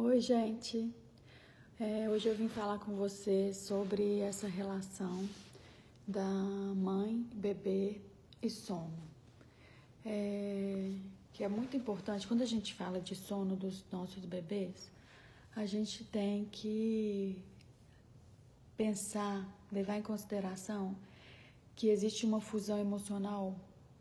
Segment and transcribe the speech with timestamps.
[0.00, 0.94] Oi, gente.
[1.80, 5.28] É, hoje eu vim falar com você sobre essa relação
[6.06, 8.00] da mãe, bebê
[8.40, 9.02] e sono.
[10.06, 10.92] É,
[11.32, 12.28] que é muito importante.
[12.28, 14.88] Quando a gente fala de sono dos nossos bebês,
[15.56, 17.42] a gente tem que
[18.76, 20.96] pensar, levar em consideração
[21.74, 23.52] que existe uma fusão emocional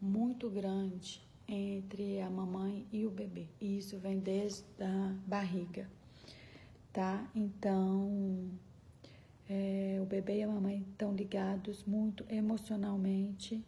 [0.00, 1.20] muito grande
[1.50, 3.48] entre a mamãe e o bebê.
[3.60, 5.90] E isso vem desde a barriga,
[6.92, 7.28] tá?
[7.34, 8.48] Então,
[9.48, 13.64] é, o bebê e a mamãe estão ligados muito emocionalmente.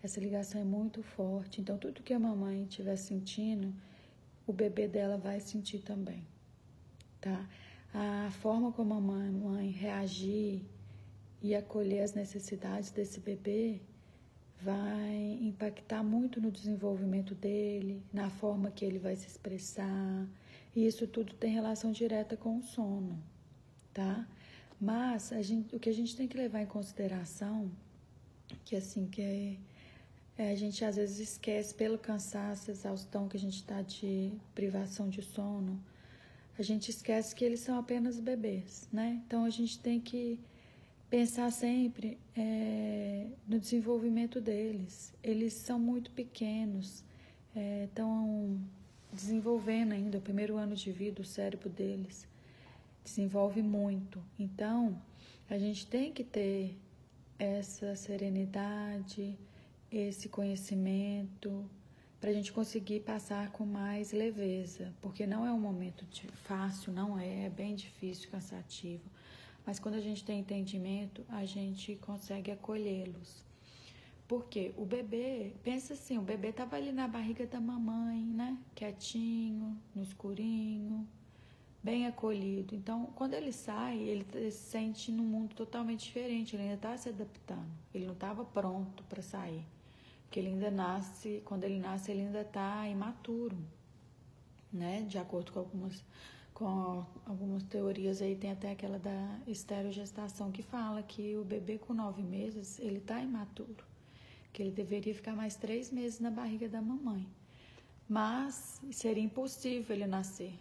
[0.00, 1.60] Essa ligação é muito forte.
[1.60, 3.74] Então, tudo que a mamãe estiver sentindo,
[4.46, 6.24] o bebê dela vai sentir também,
[7.20, 7.48] tá?
[7.92, 10.62] A forma como a mamãe reagir
[11.42, 13.80] e acolher as necessidades desse bebê
[14.64, 20.26] vai impactar muito no desenvolvimento dele, na forma que ele vai se expressar.
[20.74, 23.22] E isso tudo tem relação direta com o sono,
[23.92, 24.26] tá?
[24.80, 27.70] Mas gente, o que a gente tem que levar em consideração,
[28.64, 29.56] que assim, que é,
[30.36, 35.08] é, a gente às vezes esquece pelo cansaço, exaustão que a gente está de privação
[35.08, 35.78] de sono,
[36.58, 39.20] a gente esquece que eles são apenas bebês, né?
[39.26, 40.38] Então a gente tem que
[41.14, 45.14] pensar sempre é, no desenvolvimento deles.
[45.22, 47.04] Eles são muito pequenos,
[47.84, 48.58] estão
[49.12, 52.26] é, desenvolvendo ainda o primeiro ano de vida, o cérebro deles
[53.04, 54.20] desenvolve muito.
[54.36, 55.00] Então,
[55.48, 56.76] a gente tem que ter
[57.38, 59.38] essa serenidade,
[59.92, 61.64] esse conhecimento,
[62.20, 66.04] para a gente conseguir passar com mais leveza, porque não é um momento
[66.42, 69.08] fácil, não é, é bem difícil, cansativo.
[69.66, 73.44] Mas quando a gente tem entendimento, a gente consegue acolhê-los.
[74.26, 78.58] Porque o bebê, pensa assim, o bebê estava ali na barriga da mamãe, né?
[78.74, 81.06] Quietinho, no escurinho,
[81.82, 82.74] bem acolhido.
[82.74, 87.10] Então, quando ele sai, ele se sente num mundo totalmente diferente, ele ainda está se
[87.10, 87.70] adaptando.
[87.94, 89.64] Ele não estava pronto para sair.
[90.22, 93.58] Porque ele ainda nasce, quando ele nasce, ele ainda está imaturo,
[94.72, 95.02] né?
[95.02, 96.02] De acordo com algumas
[96.54, 101.92] com algumas teorias aí tem até aquela da esterogestação que fala que o bebê com
[101.92, 103.84] nove meses ele está imaturo,
[104.52, 107.26] que ele deveria ficar mais três meses na barriga da mamãe,
[108.08, 110.54] mas seria impossível ele nascer,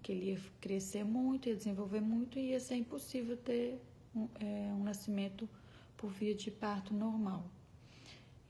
[0.00, 3.82] que ele ia crescer muito, ia desenvolver muito e ia ser impossível ter
[4.14, 5.48] um, é, um nascimento
[5.96, 7.44] por via de parto normal.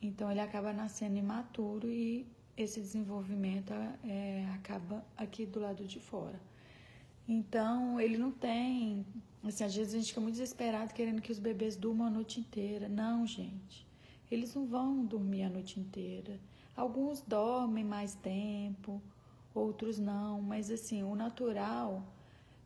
[0.03, 3.73] Então ele acaba nascendo imaturo e esse desenvolvimento
[4.05, 6.50] é, acaba aqui do lado de fora.
[7.31, 9.07] Então, ele não tem.
[9.45, 12.41] Assim, às vezes a gente fica muito desesperado querendo que os bebês durmam a noite
[12.41, 12.89] inteira.
[12.89, 13.87] Não, gente.
[14.29, 16.41] Eles não vão dormir a noite inteira.
[16.77, 19.01] Alguns dormem mais tempo,
[19.55, 20.43] outros não.
[20.43, 22.03] Mas, assim, o natural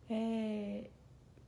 [0.09, 0.89] é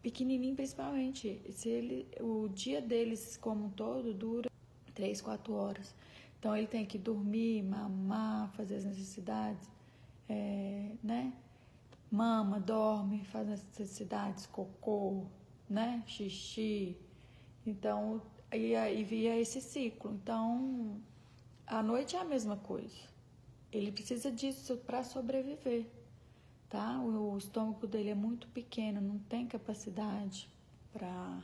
[0.02, 1.40] pequenininho, principalmente.
[1.52, 4.50] Se ele, o dia deles como um todo dura
[4.92, 5.94] três, quatro horas.
[6.38, 9.70] Então, ele tem que dormir, mamar, fazer as necessidades,
[10.28, 11.32] é, né?
[12.10, 15.24] Mama, dorme, faz necessidades, cocô,
[15.68, 16.02] né?
[16.06, 16.96] Xixi.
[17.66, 18.22] Então,
[18.52, 20.12] e aí via esse ciclo.
[20.14, 21.00] Então,
[21.66, 22.96] a noite é a mesma coisa.
[23.72, 25.84] Ele precisa disso para sobreviver,
[26.68, 27.00] tá?
[27.00, 30.48] O, estômago dele é muito pequeno, não tem capacidade
[30.92, 31.40] para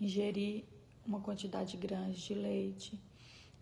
[0.00, 0.64] ingerir
[1.04, 2.98] uma quantidade grande de leite.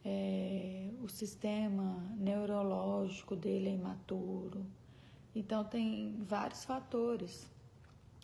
[0.05, 4.65] É, o sistema neurológico dele é imaturo.
[5.38, 7.49] Então tem vários fatores.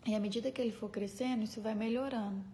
[0.05, 2.45] E à medida que ele for crescendo, isso vai melhorando.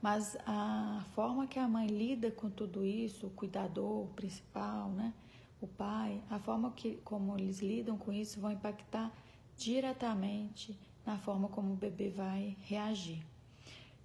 [0.00, 5.12] Mas a forma que a mãe lida com tudo isso, o cuidador principal, né?
[5.60, 9.12] o pai, a forma que, como eles lidam com isso vão impactar
[9.56, 13.24] diretamente na forma como o bebê vai reagir.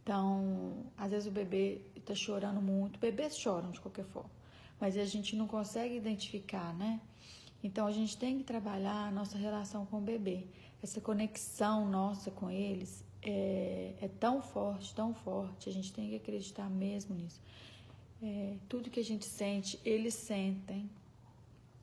[0.04, 4.30] Então, às vezes o bebê está chorando muito, bebês choram de qualquer forma,
[4.80, 7.00] mas a gente não consegue identificar, né?
[7.64, 10.46] Então a gente tem que trabalhar a nossa relação com o bebê.
[10.82, 15.70] Essa conexão nossa com eles é, é tão forte, tão forte.
[15.70, 17.42] A gente tem que acreditar mesmo nisso.
[18.22, 20.90] É, tudo que a gente sente, eles sentem.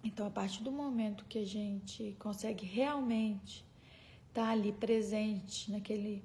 [0.03, 3.65] Então, a partir do momento que a gente consegue realmente
[4.29, 6.23] estar tá ali presente naquele,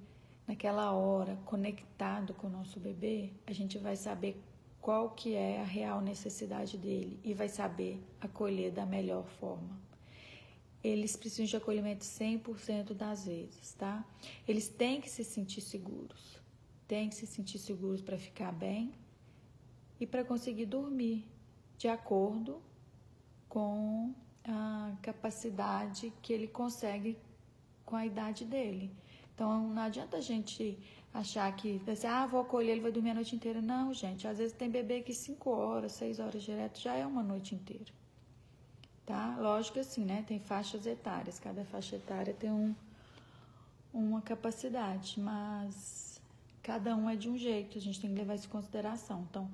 [0.47, 4.39] naquela hora, conectado com o nosso bebê, a gente vai saber
[4.83, 9.79] qual que é a real necessidade dele e vai saber acolher da melhor forma.
[10.83, 14.05] Eles precisam de acolhimento 100% das vezes, tá?
[14.45, 16.37] Eles têm que se sentir seguros.
[16.85, 18.93] Têm que se sentir seguros para ficar bem
[20.01, 21.25] e para conseguir dormir
[21.77, 22.61] de acordo
[23.47, 24.13] com
[24.43, 27.17] a capacidade que ele consegue
[27.85, 28.91] com a idade dele.
[29.33, 30.77] Então não adianta a gente
[31.13, 33.61] achar que, assim, ah, vou acolher, ele vai dormir a noite inteira.
[33.61, 37.21] Não, gente, às vezes tem bebê que 5 horas, 6 horas direto já é uma
[37.21, 37.85] noite inteira.
[39.05, 39.35] Tá?
[39.39, 40.23] Lógico assim, né?
[40.27, 42.73] Tem faixas etárias, cada faixa etária tem um,
[43.93, 46.21] uma capacidade, mas
[46.63, 49.27] cada um é de um jeito, a gente tem que levar isso em consideração.
[49.29, 49.49] Então,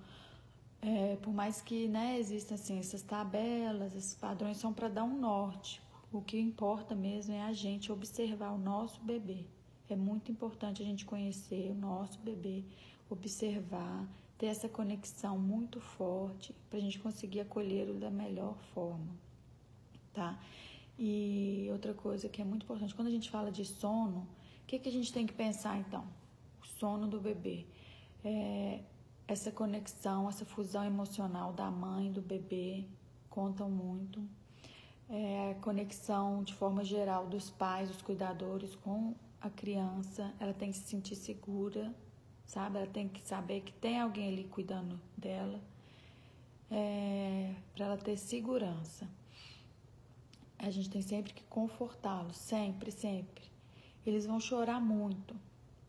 [0.82, 5.20] é, por mais que né, existam assim, essas tabelas, esses padrões são para dar um
[5.20, 5.82] norte.
[6.12, 9.46] O que importa mesmo é a gente observar o nosso bebê.
[9.90, 12.64] É muito importante a gente conhecer o nosso bebê,
[13.10, 14.08] observar,
[14.38, 19.10] ter essa conexão muito forte para a gente conseguir acolhê-lo da melhor forma,
[20.14, 20.40] tá?
[20.98, 24.28] E outra coisa que é muito importante, quando a gente fala de sono,
[24.64, 26.06] o que, que a gente tem que pensar então?
[26.62, 27.66] O sono do bebê.
[28.24, 28.82] É,
[29.28, 32.86] essa conexão, essa fusão emocional da mãe e do bebê
[33.30, 34.22] contam muito.
[35.10, 40.72] É, a conexão de forma geral dos pais, dos cuidadores com a criança, ela tem
[40.72, 41.94] que se sentir segura,
[42.46, 42.78] sabe?
[42.78, 45.62] Ela tem que saber que tem alguém ali cuidando dela,
[46.70, 49.08] é, para ela ter segurança.
[50.58, 53.46] A gente tem sempre que confortá-los, sempre, sempre.
[54.06, 55.36] Eles vão chorar muito.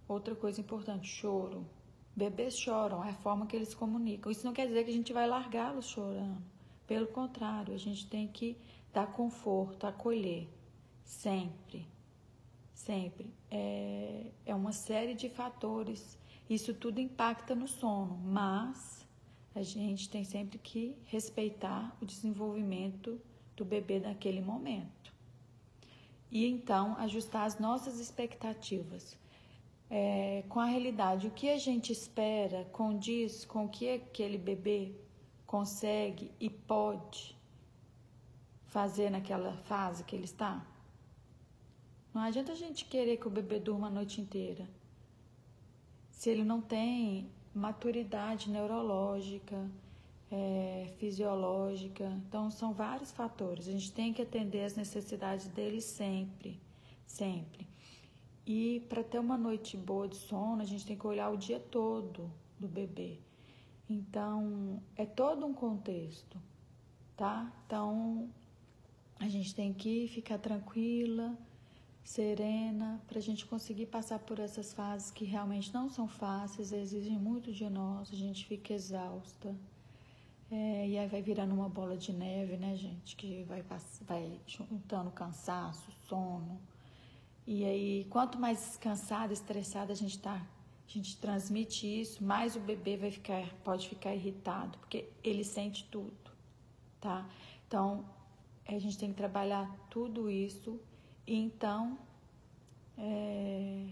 [0.06, 1.66] Outra coisa importante, choro.
[2.14, 4.30] Bebês choram, é a forma que eles comunicam.
[4.30, 6.42] Isso não quer dizer que a gente vai largá-los chorando.
[6.86, 8.56] Pelo contrário, a gente tem que
[8.92, 10.48] dar conforto, acolher,
[11.04, 11.86] sempre,
[12.80, 13.32] sempre.
[13.50, 16.18] É, é uma série de fatores.
[16.48, 19.06] Isso tudo impacta no sono, mas
[19.54, 23.20] a gente tem sempre que respeitar o desenvolvimento
[23.56, 25.12] do bebê naquele momento.
[26.30, 29.18] E então ajustar as nossas expectativas
[29.88, 31.26] é, com a realidade.
[31.26, 34.94] O que a gente espera condiz com o que aquele bebê
[35.46, 37.36] consegue e pode
[38.66, 40.64] fazer naquela fase que ele está?
[42.12, 44.68] Não adianta a gente querer que o bebê durma a noite inteira.
[46.10, 49.70] Se ele não tem maturidade neurológica,
[50.30, 52.04] é, fisiológica.
[52.26, 53.68] Então, são vários fatores.
[53.68, 56.60] A gente tem que atender as necessidades dele sempre,
[57.06, 57.66] sempre.
[58.46, 61.58] E para ter uma noite boa de sono, a gente tem que olhar o dia
[61.58, 63.18] todo do bebê.
[63.88, 66.40] Então, é todo um contexto,
[67.16, 67.52] tá?
[67.66, 68.28] Então,
[69.18, 71.36] a gente tem que ficar tranquila,
[72.04, 77.18] serena, para a gente conseguir passar por essas fases que realmente não são fáceis, exigem
[77.18, 79.54] muito de nós, a gente fica exausta.
[80.50, 83.14] É, e aí vai virando uma bola de neve, né, gente?
[83.14, 83.64] Que vai,
[84.02, 86.60] vai juntando cansaço, sono.
[87.46, 92.60] E aí, quanto mais cansada, estressada a gente tá, a gente transmite isso, mais o
[92.60, 96.32] bebê vai ficar, pode ficar irritado, porque ele sente tudo,
[97.00, 97.28] tá?
[97.66, 98.04] Então,
[98.66, 100.80] a gente tem que trabalhar tudo isso
[101.30, 101.96] e então
[102.98, 103.86] é,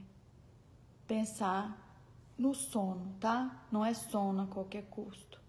[1.07, 1.97] pensar
[2.37, 3.65] no sono, tá?
[3.71, 5.41] Não é sono a qualquer custo.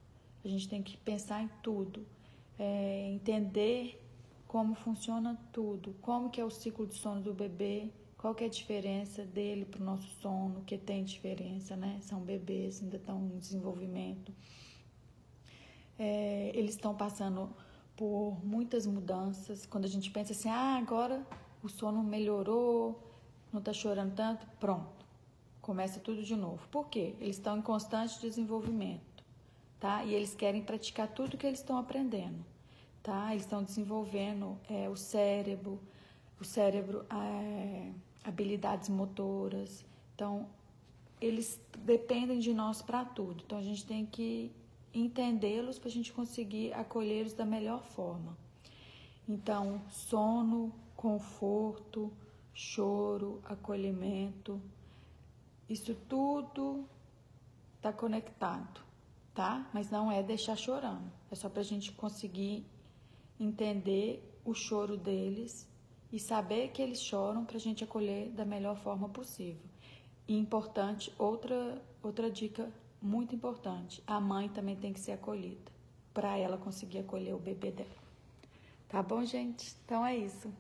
[0.46, 2.06] A gente tem que pensar em tudo,
[2.60, 4.00] é, entender
[4.48, 8.48] como funciona tudo, como que é o ciclo de sono do bebê, qual que é
[8.48, 11.98] a diferença dele para o nosso sono, que tem diferença, né?
[12.04, 14.32] São bebês, ainda estão em desenvolvimento.
[15.98, 17.50] É, eles estão passando
[17.98, 19.66] por muitas mudanças.
[19.66, 21.26] Quando a gente pensa assim, ah, agora
[21.64, 23.00] o sono melhorou,
[23.52, 25.06] não está chorando tanto, pronto,
[25.62, 26.68] começa tudo de novo.
[26.70, 27.16] Por quê?
[27.20, 29.24] Eles estão em constante desenvolvimento,
[29.80, 30.04] tá?
[30.04, 32.44] E eles querem praticar tudo que eles estão aprendendo
[33.04, 33.32] tá?
[33.32, 35.80] Eles estão desenvolvendo é, o cérebro,
[36.40, 37.92] o cérebro, é,
[38.24, 39.86] habilidades motoras.
[40.16, 40.48] Então,
[41.20, 43.44] eles dependem de nós para tudo.
[43.46, 44.52] Então, a gente tem que
[44.94, 48.38] entendê-los para a gente conseguir acolhê-los da melhor forma.
[49.28, 52.12] Então, sono, conforto,
[52.54, 54.62] choro, acolhimento,
[55.70, 56.86] isso tudo
[57.78, 58.82] está conectado,
[59.34, 59.70] tá?
[59.74, 61.10] Mas não é deixar chorando.
[61.32, 62.66] É só para a gente conseguir
[63.40, 65.66] entender o choro deles
[66.12, 69.64] e saber que eles choram para a gente acolher da melhor forma possível.
[70.28, 72.70] E importante, outra, outra dica
[73.02, 75.72] muito importante: a mãe também tem que ser acolhida
[76.14, 78.04] para ela conseguir acolher o bebê dela.
[78.90, 79.78] Tá bom, gente?
[79.86, 80.52] Então é isso.